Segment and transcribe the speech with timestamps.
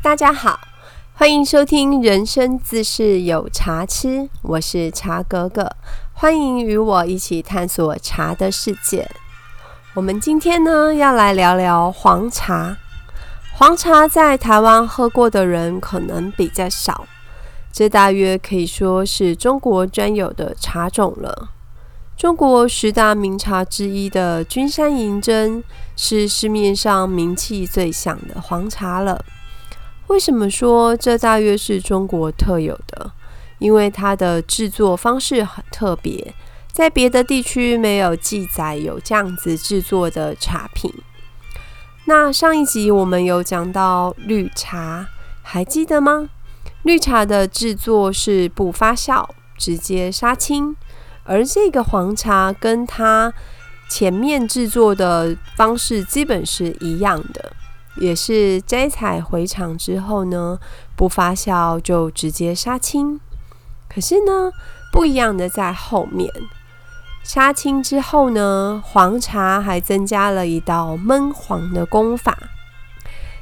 [0.00, 0.60] 大家好，
[1.14, 4.08] 欢迎收听《人生自是有茶吃》，
[4.42, 5.68] 我是茶格格，
[6.12, 9.10] 欢迎与我一起探索茶的世界。
[9.94, 12.76] 我们今天呢，要来聊聊黄茶。
[13.54, 17.04] 黄茶在台湾喝过的人可能比较少，
[17.72, 21.50] 这大约可以说是中国专有的茶种了。
[22.16, 25.62] 中国十大名茶之一的君山银针，
[25.96, 29.24] 是市面上名气最响的黄茶了。
[30.08, 33.12] 为什么说这大约是中国特有的？
[33.58, 36.34] 因为它的制作方式很特别，
[36.72, 40.92] 在别的地区没有记载有这样子制作的茶品。
[42.06, 45.08] 那上一集我们有讲到绿茶，
[45.42, 46.28] 还记得吗？
[46.84, 49.28] 绿茶的制作是不发酵，
[49.58, 50.74] 直接杀青。
[51.24, 53.30] 而这个黄茶跟它
[53.90, 57.52] 前面制作的方式基本是一样的，
[58.00, 60.58] 也是摘采回厂之后呢，
[60.96, 63.20] 不发酵就直接杀青。
[63.88, 64.52] 可是呢，
[64.92, 66.30] 不一样的在后面，
[67.22, 72.36] 杀青之后呢，黄茶还增加了一道焖黄的功法。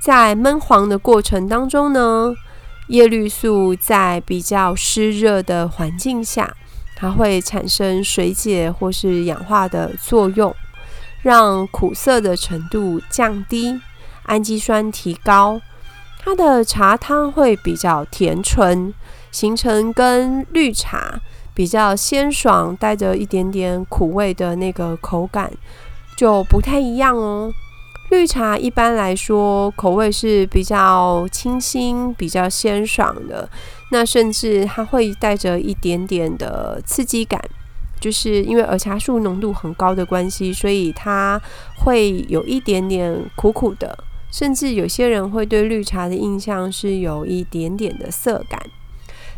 [0.00, 2.34] 在焖黄的过程当中呢，
[2.88, 6.54] 叶绿素在比较湿热的环境下。
[7.00, 10.52] 它会产生水解或是氧化的作用，
[11.22, 13.80] 让苦涩的程度降低，
[14.28, 15.60] 氨基酸提高，
[16.20, 18.94] 它的茶汤会比较甜醇，
[19.32, 21.20] 形成跟绿茶
[21.54, 25.50] 比较鲜爽，带着一点点苦味的那个口感
[26.16, 27.52] 就不太一样哦。
[28.10, 33.48] 绿茶一般来说口味是比较清新、比较鲜爽的。
[33.90, 37.38] 那甚至它会带着一点点的刺激感，
[38.00, 41.40] 就是因为儿茶素浓度很高的关系，所以它
[41.76, 44.04] 会有一点点苦苦的。
[44.30, 48.60] 甚至有些人会对绿茶的印象是有一点点的涩感。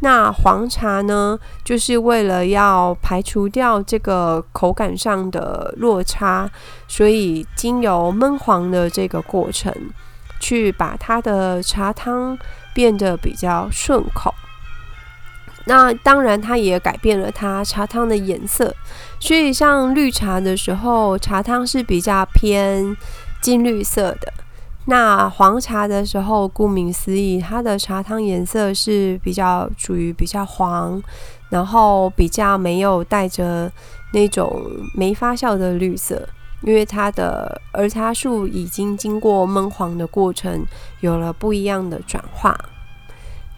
[0.00, 6.50] 那黄茶呢，就是为了要排除掉这个口感上的落差，
[6.88, 9.72] 所以经由焖黄的这个过程，
[10.40, 12.38] 去把它的茶汤。
[12.74, 14.34] 变得比较顺口，
[15.66, 18.74] 那当然它也改变了它茶汤的颜色，
[19.20, 22.96] 所以像绿茶的时候，茶汤是比较偏
[23.42, 24.32] 金绿色的；
[24.86, 31.00] 那黄茶的时候，顾名思义，它的茶汤颜色是比较属于比较黄，
[31.50, 33.70] 然后比较没有带着
[34.12, 34.60] 那种
[34.94, 36.28] 没发酵的绿色，
[36.62, 40.66] 因为它的儿茶树已经经过焖黄的过程，
[41.00, 42.58] 有了不一样的转化。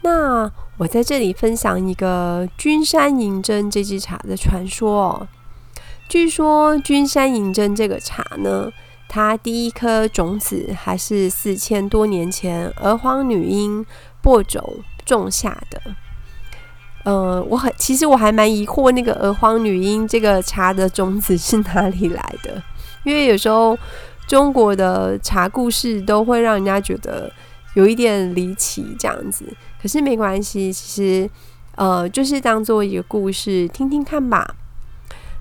[0.03, 5.27] 那我在这里分享一个君山银针这支茶的传说哦。
[6.07, 8.71] 据说君山银针这个茶呢，
[9.07, 13.85] 它第一颗种子还是四千多年前娥皇女英
[14.21, 15.81] 播种种下的。
[17.03, 22.61] 呃，我很其实我还蛮疑惑那个娥皇女英这个茶的种子是哪里来的，
[23.05, 23.77] 因为有时候
[24.27, 27.31] 中国的茶故事都会让人家觉得。
[27.75, 29.43] 有一点离奇这样子，
[29.81, 31.29] 可是没关系，其实
[31.75, 34.55] 呃，就是当做一个故事听听看吧。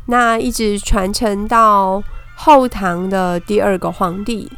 [0.06, 2.02] 那一直传承到
[2.34, 4.50] 后唐的第二个皇帝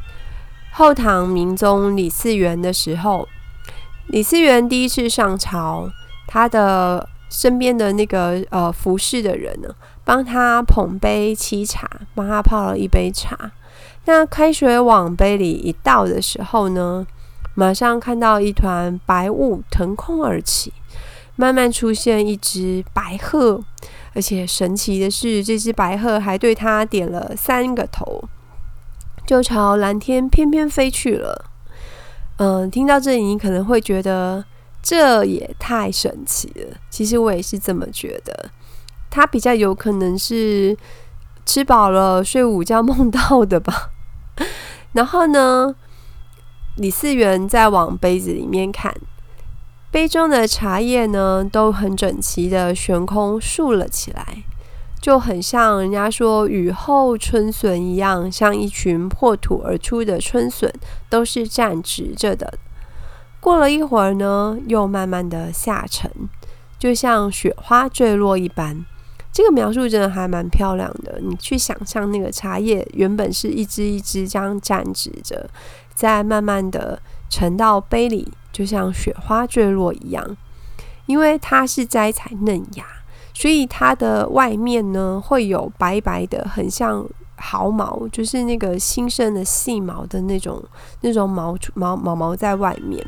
[0.72, 3.28] 后唐明宗李嗣源的时候，
[4.09, 5.91] 李嗣源第一次上朝，
[6.26, 13.53] 他的身边的那个呃服侍的人呢，帮他捧杯沏茶，帮他泡了一杯茶。
[14.04, 17.06] 那开水往杯里一倒的时候呢？
[17.59, 20.75] 马上看到一团白雾腾空而起，
[21.36, 23.65] 慢慢出现一只白鹤，
[24.16, 28.25] 而且神奇的是，这只白鹤还对他点了三个头，
[29.27, 31.44] 就朝蓝天翩翩飞去了。
[32.38, 34.43] 嗯，听到这里，你可能会觉得
[34.82, 36.78] 这也太神奇了。
[36.88, 38.50] 其实我也是这么觉得，
[39.10, 40.75] 它比较有可能是
[41.44, 43.91] 吃饱了睡午觉梦到的吧。
[44.95, 45.77] 然后呢？
[46.77, 48.95] 李嗣源在往杯子里面看，
[49.97, 54.45] 杯中的茶叶呢都很整齐的悬空竖了起来，
[55.01, 60.71] 就很像人家说雨后春笋一样，像一群破土而出的春笋，
[61.09, 62.59] 都是站直着的。
[63.41, 66.10] 过了一会儿呢，又慢慢的下沉，
[66.78, 68.84] 就像雪花坠落一般。
[69.33, 71.19] 这个描述真的还蛮漂亮的。
[71.22, 75.48] 你去想象那个茶叶原本是一只一只这样站直着。
[75.95, 77.01] 再慢慢的
[77.31, 80.36] 沉到杯里，就像雪花坠落一样。
[81.04, 82.84] 因为它是摘采嫩芽，
[83.32, 87.06] 所以它的外面呢会有白白的，很像
[87.36, 90.60] 毫毛，就是那个新生的细毛的那种
[91.03, 93.06] 那种毛毛毛毛在外面。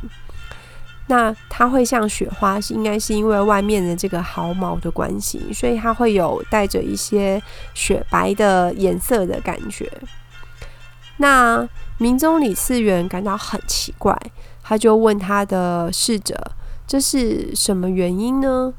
[1.09, 7.43] 那它会像雪花，是应该是因为外面的这个毫毛的关系，所以它会有带着一些
[7.75, 9.91] 雪白的颜色的感觉。
[11.17, 14.17] 那明宗李次元感到很奇怪，
[14.69, 16.39] 他就问他的侍者
[16.87, 18.75] ：“这是什么原因呢？”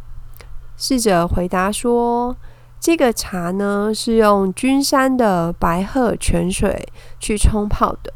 [0.78, 2.38] 侍者回答说
[2.80, 6.88] ：“这个茶呢，是用君山的白鹤泉水
[7.20, 8.14] 去冲泡的。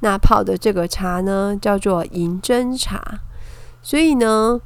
[0.00, 3.02] 那泡的这个茶呢，叫做银针茶。
[3.80, 4.60] 所以呢，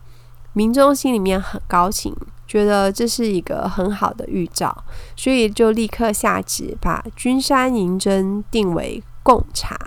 [0.52, 2.12] 民众心里面很高兴，
[2.44, 4.82] 觉得这是一个很好的预兆，
[5.14, 9.78] 所以就立刻下旨把君山银针定为贡茶。”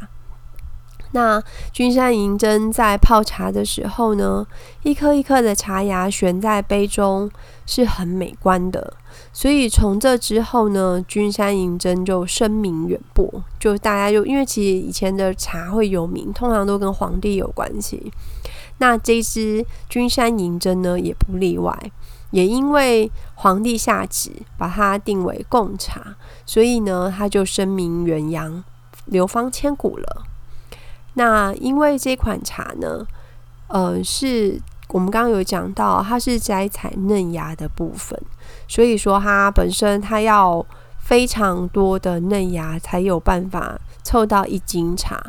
[1.14, 1.42] 那
[1.74, 4.46] 君山银针在泡茶的时候呢，
[4.84, 7.30] 一颗一颗的茶芽悬在杯中，
[7.66, 8.94] 是很美观的。
[9.34, 13.30] 所以从这之后呢，君山银针就声名远播。
[13.60, 18.12] 就大家就因为其实以前的茶会有名，通常都跟皇帝有关系。
[18.78, 21.78] 那这支君山银针呢，也不例外。
[22.32, 26.16] 也因为皇帝下旨把它定为贡茶，
[26.46, 28.64] 所以呢，它就声名远扬，
[29.08, 30.24] 流芳千古了。
[31.16, 33.06] 那因为这款茶呢，
[33.68, 34.60] 呃，是
[34.90, 38.20] 我们刚刚有讲到，它是摘采嫩芽的部分，
[38.68, 40.66] 所以说它本身它要
[41.00, 45.22] 非常多的嫩芽才有办法凑到一斤茶。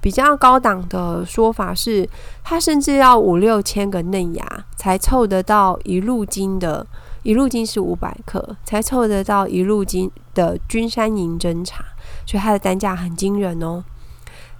[0.00, 2.06] 比较高档的说法是，
[2.42, 6.86] 它甚至要五六千个嫩芽才凑得到一路斤的，
[7.22, 11.82] 一路斤是五百克，才凑得到一路斤的君山银针茶，
[12.26, 13.82] 所以它的单价很惊人哦。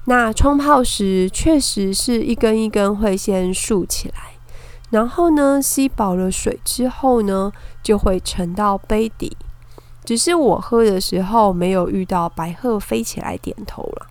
[0.07, 4.35] 那冲泡时确实是一根一根会先竖起来，
[4.91, 7.51] 然后呢吸饱了水之后呢
[7.83, 9.37] 就会沉到杯底。
[10.05, 14.07] 只是我喝的时候没有遇到白鹤飞起来点头了。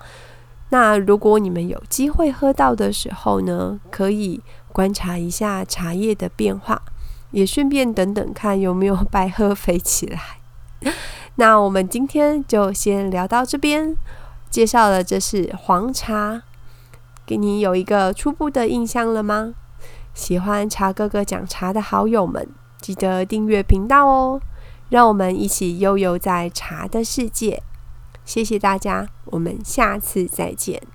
[0.70, 4.42] 那如果你们有机会喝到的时候呢，可以
[4.72, 6.82] 观察一下茶叶的变化，
[7.30, 10.20] 也顺便等等看有没有白鹤飞起来。
[11.38, 13.96] 那我们今天就先聊到这边。
[14.54, 16.44] 介绍的这是黄茶，
[17.26, 19.56] 给你有一个初步的印象了吗？
[20.14, 22.48] 喜欢茶哥哥讲茶的好友们，
[22.80, 24.40] 记得订阅频道哦，
[24.90, 27.64] 让我们一起悠游在茶的世界。
[28.24, 30.93] 谢谢大家，我们下次再见。